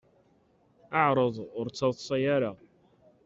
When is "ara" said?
2.35-2.51